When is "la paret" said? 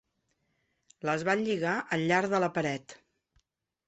2.45-2.97